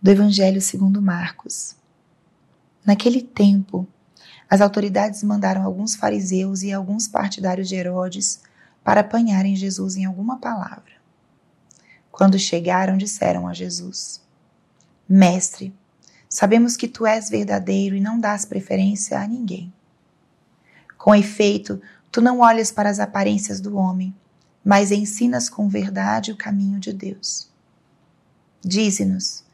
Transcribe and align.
do 0.00 0.10
Evangelho 0.10 0.60
segundo 0.60 1.00
Marcos. 1.00 1.74
Naquele 2.84 3.22
tempo, 3.22 3.86
as 4.48 4.60
autoridades 4.60 5.22
mandaram 5.22 5.64
alguns 5.64 5.96
fariseus 5.96 6.62
e 6.62 6.72
alguns 6.72 7.08
partidários 7.08 7.68
de 7.68 7.74
Herodes 7.74 8.40
para 8.84 9.00
apanharem 9.00 9.56
Jesus 9.56 9.96
em 9.96 10.04
alguma 10.04 10.38
palavra. 10.38 10.92
Quando 12.12 12.38
chegaram, 12.38 12.96
disseram 12.96 13.48
a 13.48 13.52
Jesus: 13.52 14.22
Mestre, 15.08 15.74
sabemos 16.28 16.76
que 16.76 16.86
tu 16.86 17.04
és 17.04 17.28
verdadeiro 17.28 17.96
e 17.96 18.00
não 18.00 18.20
dás 18.20 18.44
preferência 18.44 19.18
a 19.18 19.26
ninguém. 19.26 19.72
Com 20.96 21.14
efeito, 21.14 21.80
tu 22.10 22.20
não 22.20 22.40
olhas 22.40 22.70
para 22.70 22.88
as 22.88 23.00
aparências 23.00 23.60
do 23.60 23.76
homem, 23.76 24.14
mas 24.64 24.90
ensinas 24.90 25.48
com 25.48 25.68
verdade 25.68 26.32
o 26.32 26.36
caminho 26.36 26.78
de 26.78 26.92
Deus. 26.92 27.50
Dize-nos: 28.64 29.45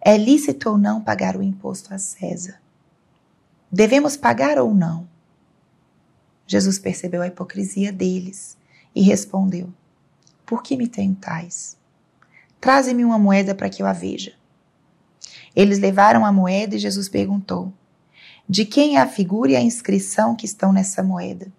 é 0.00 0.16
lícito 0.16 0.70
ou 0.70 0.78
não 0.78 1.00
pagar 1.00 1.36
o 1.36 1.42
imposto 1.42 1.92
a 1.92 1.98
César? 1.98 2.60
Devemos 3.70 4.16
pagar 4.16 4.58
ou 4.58 4.74
não? 4.74 5.06
Jesus 6.46 6.78
percebeu 6.78 7.22
a 7.22 7.28
hipocrisia 7.28 7.92
deles 7.92 8.56
e 8.94 9.02
respondeu: 9.02 9.72
Por 10.44 10.62
que 10.62 10.76
me 10.76 10.88
tentais? 10.88 11.76
Traze-me 12.60 13.04
uma 13.04 13.18
moeda 13.18 13.54
para 13.54 13.68
que 13.68 13.82
eu 13.82 13.86
a 13.86 13.92
veja. 13.92 14.34
Eles 15.54 15.78
levaram 15.78 16.24
a 16.24 16.32
moeda 16.32 16.74
e 16.74 16.78
Jesus 16.78 17.08
perguntou: 17.08 17.72
De 18.48 18.64
quem 18.64 18.96
é 18.96 19.00
a 19.00 19.06
figura 19.06 19.52
e 19.52 19.56
a 19.56 19.60
inscrição 19.60 20.34
que 20.34 20.46
estão 20.46 20.72
nessa 20.72 21.02
moeda? 21.02 21.52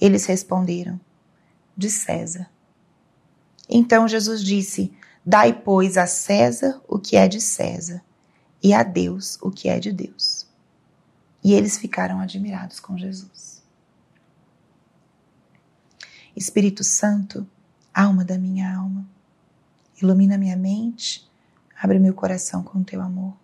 Eles 0.00 0.26
responderam: 0.26 1.00
De 1.76 1.88
César. 1.88 2.50
Então 3.68 4.08
Jesus 4.08 4.42
disse: 4.42 4.92
Dai, 5.28 5.52
pois, 5.52 5.98
a 5.98 6.06
César 6.06 6.80
o 6.88 6.98
que 6.98 7.14
é 7.14 7.28
de 7.28 7.38
César, 7.38 8.02
e 8.62 8.72
a 8.72 8.82
Deus 8.82 9.36
o 9.42 9.50
que 9.50 9.68
é 9.68 9.78
de 9.78 9.92
Deus. 9.92 10.46
E 11.44 11.52
eles 11.52 11.76
ficaram 11.76 12.18
admirados 12.18 12.80
com 12.80 12.96
Jesus. 12.96 13.62
Espírito 16.34 16.82
Santo, 16.82 17.46
alma 17.92 18.24
da 18.24 18.38
minha 18.38 18.74
alma, 18.74 19.06
ilumina 20.00 20.38
minha 20.38 20.56
mente, 20.56 21.30
abre 21.78 21.98
meu 21.98 22.14
coração 22.14 22.62
com 22.62 22.78
o 22.78 22.84
teu 22.84 23.02
amor, 23.02 23.36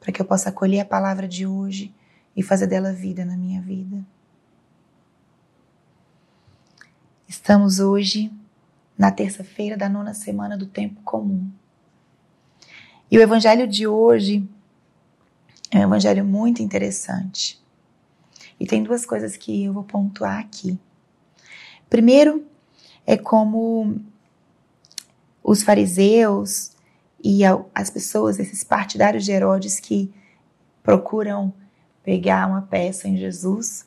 para 0.00 0.10
que 0.10 0.22
eu 0.22 0.24
possa 0.24 0.48
acolher 0.48 0.80
a 0.80 0.86
palavra 0.86 1.28
de 1.28 1.46
hoje 1.46 1.94
e 2.34 2.42
fazer 2.42 2.66
dela 2.66 2.94
vida 2.94 3.26
na 3.26 3.36
minha 3.36 3.60
vida. 3.60 4.02
Estamos 7.28 7.78
hoje 7.78 8.32
na 9.04 9.12
terça-feira 9.12 9.76
da 9.76 9.86
nona 9.86 10.14
semana 10.14 10.56
do 10.56 10.64
tempo 10.64 10.98
comum. 11.02 11.52
E 13.10 13.18
o 13.18 13.20
evangelho 13.20 13.68
de 13.68 13.86
hoje 13.86 14.48
é 15.70 15.80
um 15.80 15.82
evangelho 15.82 16.24
muito 16.24 16.62
interessante. 16.62 17.62
E 18.58 18.64
tem 18.66 18.82
duas 18.82 19.04
coisas 19.04 19.36
que 19.36 19.64
eu 19.64 19.74
vou 19.74 19.84
pontuar 19.84 20.38
aqui. 20.38 20.78
Primeiro, 21.90 22.46
é 23.06 23.14
como 23.14 24.00
os 25.42 25.62
fariseus 25.62 26.72
e 27.22 27.42
as 27.74 27.90
pessoas, 27.90 28.38
esses 28.38 28.64
partidários 28.64 29.22
de 29.22 29.32
Herodes 29.32 29.78
que 29.78 30.10
procuram 30.82 31.52
pegar 32.02 32.48
uma 32.48 32.62
peça 32.62 33.06
em 33.06 33.18
Jesus, 33.18 33.86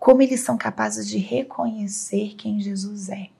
como 0.00 0.20
eles 0.20 0.40
são 0.40 0.58
capazes 0.58 1.06
de 1.06 1.18
reconhecer 1.18 2.34
quem 2.34 2.58
Jesus 2.58 3.08
é. 3.08 3.30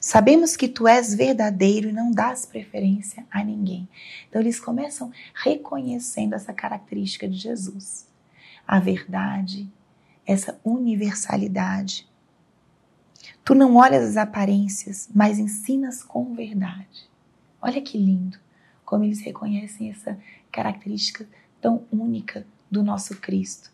Sabemos 0.00 0.56
que 0.56 0.68
tu 0.68 0.86
és 0.86 1.14
verdadeiro 1.14 1.88
e 1.88 1.92
não 1.92 2.10
dás 2.10 2.46
preferência 2.46 3.26
a 3.30 3.42
ninguém. 3.42 3.88
Então 4.28 4.40
eles 4.40 4.60
começam 4.60 5.12
reconhecendo 5.34 6.34
essa 6.34 6.52
característica 6.52 7.28
de 7.28 7.36
Jesus. 7.36 8.06
A 8.66 8.78
verdade, 8.78 9.68
essa 10.26 10.58
universalidade. 10.64 12.08
Tu 13.44 13.54
não 13.54 13.76
olhas 13.76 14.10
as 14.10 14.16
aparências, 14.16 15.08
mas 15.14 15.38
ensinas 15.38 16.02
com 16.02 16.34
verdade. 16.34 17.08
Olha 17.62 17.80
que 17.80 17.96
lindo 17.96 18.38
como 18.84 19.04
eles 19.04 19.20
reconhecem 19.20 19.90
essa 19.90 20.18
característica 20.50 21.28
tão 21.60 21.84
única 21.92 22.46
do 22.70 22.82
nosso 22.82 23.16
Cristo. 23.20 23.70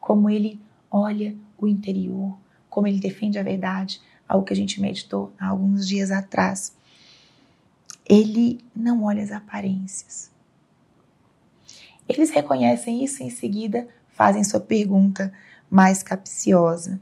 Como 0.00 0.28
ele 0.28 0.60
olha 0.90 1.36
o 1.58 1.68
interior, 1.68 2.38
como 2.68 2.86
ele 2.86 2.98
defende 2.98 3.38
a 3.38 3.42
verdade, 3.42 4.00
algo 4.30 4.46
que 4.46 4.52
a 4.52 4.56
gente 4.56 4.80
meditou 4.80 5.32
há 5.36 5.48
alguns 5.48 5.86
dias 5.86 6.12
atrás. 6.12 6.72
Ele 8.08 8.64
não 8.74 9.02
olha 9.02 9.24
as 9.24 9.32
aparências. 9.32 10.30
Eles 12.08 12.30
reconhecem 12.30 13.02
isso 13.04 13.22
e 13.22 13.26
em 13.26 13.30
seguida 13.30 13.88
fazem 14.12 14.44
sua 14.44 14.60
pergunta 14.60 15.32
mais 15.68 16.00
capciosa. 16.02 17.00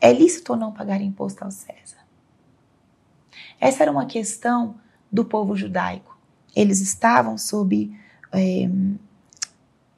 É 0.00 0.10
lícito 0.10 0.52
ou 0.52 0.58
não 0.58 0.72
pagar 0.72 1.02
imposto 1.02 1.44
ao 1.44 1.50
César? 1.50 2.02
Essa 3.60 3.82
era 3.82 3.92
uma 3.92 4.06
questão 4.06 4.76
do 5.12 5.24
povo 5.24 5.54
judaico. 5.54 6.18
Eles 6.56 6.80
estavam 6.80 7.36
sob 7.36 7.94
é, 8.32 8.68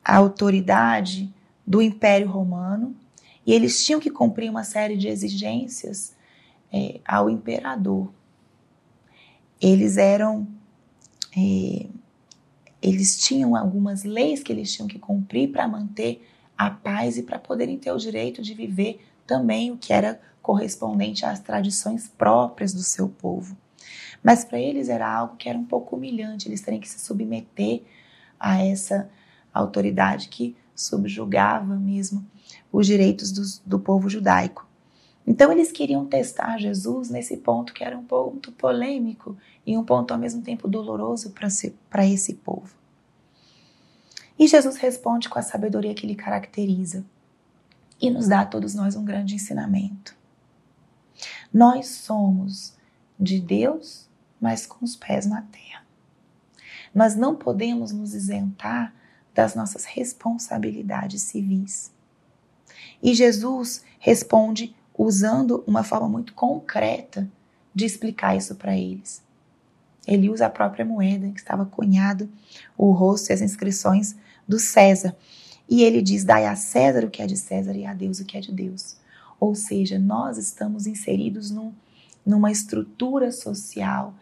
a 0.05 0.17
autoridade 0.17 1.33
do 1.65 1.81
Império 1.81 2.29
Romano 2.29 2.95
e 3.45 3.53
eles 3.53 3.85
tinham 3.85 4.01
que 4.01 4.11
cumprir 4.11 4.51
uma 4.51 4.65
série 4.65 4.97
de 4.97 5.07
exigências 5.07 6.16
é, 6.77 7.01
ao 7.07 7.31
imperador. 7.31 8.13
Eles 9.61 9.97
eram. 9.97 10.47
É, 11.35 11.87
eles 12.83 13.19
tinham 13.19 13.57
algumas 13.57 14.05
leis 14.05 14.43
que 14.43 14.53
eles 14.53 14.73
tinham 14.73 14.87
que 14.87 14.99
cumprir 14.99 15.51
para 15.51 15.67
manter 15.67 16.29
a 16.57 16.71
paz 16.71 17.17
e 17.17 17.23
para 17.23 17.39
poderem 17.39 17.79
ter 17.79 17.91
o 17.91 17.97
direito 17.97 18.43
de 18.43 18.55
viver 18.55 19.05
também 19.27 19.73
o 19.73 19.77
que 19.77 19.93
era 19.93 20.21
correspondente 20.43 21.25
às 21.25 21.41
tradições 21.41 22.07
próprias 22.07 22.73
do 22.73 22.83
seu 22.83 23.09
povo. 23.09 23.57
Mas 24.23 24.45
para 24.45 24.59
eles 24.59 24.89
era 24.89 25.11
algo 25.11 25.37
que 25.37 25.49
era 25.49 25.59
um 25.59 25.65
pouco 25.65 25.97
humilhante, 25.97 26.49
eles 26.49 26.61
terem 26.61 26.81
que 26.81 26.89
se 26.89 27.01
submeter 27.01 27.83
a 28.39 28.63
essa 28.65 29.11
autoridade 29.53 30.29
que 30.29 30.57
subjugava 30.75 31.75
mesmo 31.77 32.25
os 32.71 32.87
direitos 32.87 33.33
do, 33.33 33.43
do 33.67 33.81
povo 33.81 34.09
judaico. 34.09 34.66
Então 35.27 35.51
eles 35.51 35.73
queriam 35.73 36.07
testar 36.07 36.57
Jesus 36.59 37.11
nesse 37.11 37.39
ponto 37.39 37.75
que 37.75 37.83
era 37.83 37.99
um 37.99 38.05
ponto 38.05 38.53
polêmico 38.53 39.37
e 39.67 39.77
um 39.77 39.85
ponto 39.85 40.13
ao 40.13 40.19
mesmo 40.19 40.41
tempo 40.41 40.69
doloroso 40.69 41.35
para 41.91 42.07
esse 42.07 42.35
povo. 42.35 42.75
E 44.39 44.47
Jesus 44.47 44.77
responde 44.77 45.29
com 45.29 45.39
a 45.39 45.43
sabedoria 45.43 45.95
que 45.95 46.07
lhe 46.07 46.15
caracteriza 46.15 47.05
e 48.01 48.11
nos 48.11 48.29
dá 48.29 48.43
a 48.43 48.47
todos 48.47 48.75
nós 48.75 48.95
um 48.95 49.05
grande 49.05 49.35
ensinamento. 49.35 50.15
Nós 51.53 51.87
somos 51.89 52.75
de 53.19 53.41
Deus, 53.41 54.09
mas 54.41 54.67
com 54.67 54.85
os 54.85 54.95
pés 54.95 55.27
na 55.27 55.43
terra. 55.43 55.85
Nós 56.95 57.17
não 57.17 57.35
podemos 57.35 57.93
nos 57.93 58.15
isentar 58.15 58.95
das 59.35 59.55
nossas 59.55 59.85
responsabilidades 59.85 61.23
civis. 61.23 61.93
E 63.03 63.15
Jesus 63.15 63.85
responde 63.99 64.75
usando 64.97 65.63
uma 65.67 65.83
forma 65.83 66.09
muito 66.09 66.33
concreta 66.33 67.29
de 67.75 67.85
explicar 67.85 68.37
isso 68.37 68.55
para 68.55 68.77
eles. 68.77 69.23
Ele 70.07 70.31
usa 70.31 70.47
a 70.47 70.51
própria 70.51 70.85
moeda 70.85 71.29
que 71.31 71.39
estava 71.39 71.67
cunhado, 71.67 72.29
o 72.77 72.93
rosto 72.93 73.31
e 73.31 73.33
as 73.33 73.41
inscrições 73.41 74.17
do 74.47 74.59
César. 74.59 75.15
E 75.69 75.83
ele 75.83 76.01
diz: 76.01 76.25
Dai 76.25 76.47
a 76.47 76.55
César 76.57 77.05
o 77.05 77.11
que 77.11 77.21
é 77.21 77.27
de 77.27 77.37
César 77.37 77.77
e 77.77 77.85
a 77.85 77.93
Deus 77.93 78.21
o 78.21 78.25
que 78.25 78.39
é 78.39 78.41
de 78.41 78.53
Deus. 78.53 78.97
Ou 79.39 79.55
seja, 79.55 79.99
nós 79.99 80.39
estamos 80.39 80.87
inseridos 80.87 81.51
num, 81.51 81.73
numa 82.25 82.51
estrutura 82.51 83.31
social 83.33 84.15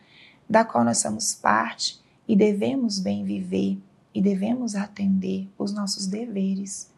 da 0.48 0.64
qual 0.64 0.84
nós 0.84 0.98
somos 0.98 1.34
parte 1.34 2.00
e 2.26 2.34
devemos 2.34 2.98
bem 2.98 3.24
viver 3.24 3.78
e 4.14 4.22
devemos 4.22 4.74
atender 4.74 5.48
os 5.58 5.72
nossos 5.72 6.06
deveres 6.06 6.90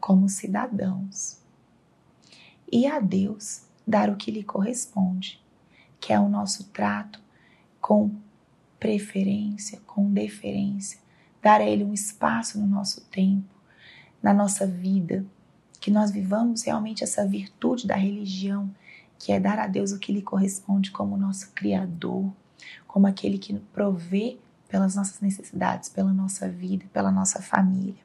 como 0.00 0.28
cidadãos 0.28 1.38
e 2.70 2.86
a 2.86 3.00
Deus 3.00 3.62
dar 3.86 4.10
o 4.10 4.16
que 4.16 4.30
lhe 4.30 4.42
corresponde, 4.42 5.40
que 6.00 6.12
é 6.12 6.18
o 6.18 6.28
nosso 6.28 6.64
trato 6.64 7.20
com 7.80 8.10
preferência, 8.78 9.80
com 9.86 10.12
deferência, 10.12 10.98
dar 11.42 11.60
a 11.60 11.64
Ele 11.64 11.84
um 11.84 11.94
espaço 11.94 12.60
no 12.60 12.66
nosso 12.66 13.00
tempo, 13.06 13.54
na 14.22 14.34
nossa 14.34 14.66
vida, 14.66 15.24
que 15.80 15.90
nós 15.90 16.10
vivamos 16.10 16.64
realmente 16.64 17.04
essa 17.04 17.26
virtude 17.26 17.86
da 17.86 17.94
religião, 17.94 18.68
que 19.18 19.32
é 19.32 19.38
dar 19.38 19.58
a 19.58 19.66
Deus 19.66 19.92
o 19.92 19.98
que 19.98 20.12
lhe 20.12 20.22
corresponde 20.22 20.90
como 20.90 21.16
nosso 21.16 21.52
Criador, 21.52 22.32
como 22.86 23.06
aquele 23.06 23.38
que 23.38 23.54
provê 23.72 24.36
pelas 24.68 24.96
nossas 24.96 25.20
necessidades, 25.20 25.88
pela 25.88 26.12
nossa 26.12 26.48
vida, 26.48 26.84
pela 26.92 27.10
nossa 27.10 27.40
família. 27.40 28.04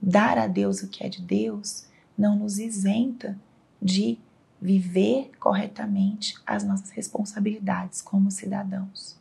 Dar 0.00 0.36
a 0.36 0.46
Deus 0.46 0.82
o 0.82 0.88
que 0.88 1.02
é 1.02 1.08
de 1.08 1.22
Deus 1.22 1.86
não 2.16 2.36
nos 2.38 2.58
isenta 2.58 3.38
de 3.80 4.18
viver 4.60 5.30
corretamente 5.38 6.34
as 6.46 6.64
nossas 6.64 6.90
responsabilidades 6.90 8.00
como 8.00 8.30
cidadãos. 8.30 9.18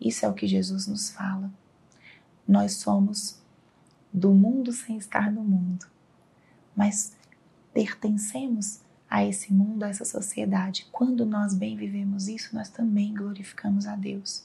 Isso 0.00 0.24
é 0.24 0.28
o 0.28 0.34
que 0.34 0.46
Jesus 0.46 0.86
nos 0.86 1.10
fala. 1.10 1.50
Nós 2.46 2.74
somos 2.74 3.40
do 4.12 4.32
mundo 4.32 4.72
sem 4.72 4.96
estar 4.96 5.30
no 5.30 5.44
mundo, 5.44 5.86
mas 6.74 7.16
pertencemos 7.72 8.80
a 9.08 9.24
esse 9.24 9.52
mundo, 9.52 9.84
a 9.84 9.88
essa 9.88 10.04
sociedade. 10.04 10.86
Quando 10.90 11.24
nós 11.24 11.54
bem 11.54 11.76
vivemos 11.76 12.28
isso, 12.28 12.54
nós 12.54 12.68
também 12.68 13.14
glorificamos 13.14 13.86
a 13.86 13.94
Deus. 13.94 14.44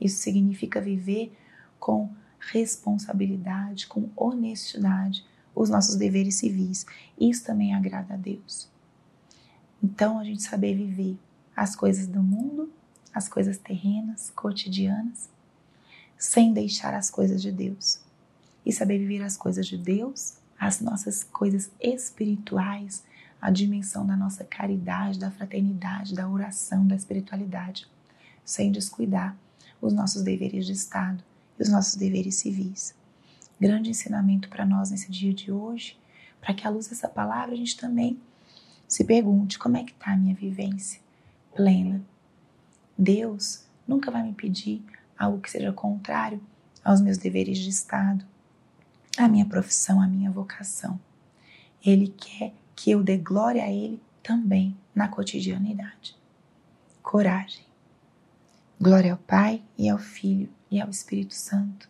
Isso 0.00 0.22
significa 0.22 0.80
viver 0.80 1.36
com 1.78 2.10
responsabilidade, 2.38 3.86
com 3.86 4.10
honestidade, 4.16 5.24
os 5.60 5.68
nossos 5.68 5.94
deveres 5.94 6.36
civis. 6.36 6.86
Isso 7.20 7.44
também 7.44 7.74
agrada 7.74 8.14
a 8.14 8.16
Deus. 8.16 8.66
Então, 9.82 10.18
a 10.18 10.24
gente 10.24 10.42
saber 10.42 10.74
viver 10.74 11.18
as 11.54 11.76
coisas 11.76 12.06
do 12.06 12.22
mundo, 12.22 12.72
as 13.12 13.28
coisas 13.28 13.58
terrenas, 13.58 14.30
cotidianas, 14.30 15.28
sem 16.18 16.54
deixar 16.54 16.94
as 16.94 17.10
coisas 17.10 17.42
de 17.42 17.52
Deus. 17.52 18.00
E 18.64 18.72
saber 18.72 18.98
viver 18.98 19.22
as 19.22 19.36
coisas 19.36 19.66
de 19.66 19.76
Deus, 19.76 20.34
as 20.58 20.80
nossas 20.80 21.24
coisas 21.24 21.70
espirituais, 21.78 23.02
a 23.40 23.50
dimensão 23.50 24.06
da 24.06 24.16
nossa 24.16 24.44
caridade, 24.44 25.18
da 25.18 25.30
fraternidade, 25.30 26.14
da 26.14 26.28
oração, 26.28 26.86
da 26.86 26.96
espiritualidade, 26.96 27.86
sem 28.44 28.72
descuidar 28.72 29.36
os 29.80 29.92
nossos 29.92 30.22
deveres 30.22 30.64
de 30.64 30.72
Estado 30.72 31.22
e 31.58 31.62
os 31.62 31.68
nossos 31.68 31.96
deveres 31.96 32.36
civis. 32.36 32.94
Grande 33.60 33.90
ensinamento 33.90 34.48
para 34.48 34.64
nós 34.64 34.90
nesse 34.90 35.10
dia 35.10 35.34
de 35.34 35.52
hoje, 35.52 35.98
para 36.40 36.54
que 36.54 36.66
à 36.66 36.70
luz 36.70 36.86
dessa 36.86 37.08
palavra 37.08 37.52
a 37.52 37.56
gente 37.56 37.76
também 37.76 38.18
se 38.88 39.04
pergunte 39.04 39.58
como 39.58 39.76
é 39.76 39.84
que 39.84 39.92
está 39.92 40.12
a 40.12 40.16
minha 40.16 40.34
vivência 40.34 41.00
plena. 41.54 42.02
Deus 42.96 43.64
nunca 43.86 44.10
vai 44.10 44.22
me 44.22 44.32
pedir 44.32 44.82
algo 45.18 45.40
que 45.40 45.50
seja 45.50 45.72
contrário 45.72 46.40
aos 46.82 47.02
meus 47.02 47.18
deveres 47.18 47.58
de 47.58 47.68
Estado, 47.68 48.24
à 49.18 49.28
minha 49.28 49.44
profissão, 49.44 50.00
à 50.00 50.06
minha 50.06 50.30
vocação. 50.30 50.98
Ele 51.84 52.08
quer 52.08 52.54
que 52.74 52.90
eu 52.90 53.02
dê 53.02 53.18
glória 53.18 53.62
a 53.62 53.70
Ele 53.70 54.00
também 54.22 54.74
na 54.94 55.06
cotidianidade. 55.06 56.16
Coragem. 57.02 57.64
Glória 58.80 59.12
ao 59.12 59.18
Pai 59.18 59.62
e 59.76 59.90
ao 59.90 59.98
Filho 59.98 60.48
e 60.70 60.80
ao 60.80 60.88
Espírito 60.88 61.34
Santo, 61.34 61.89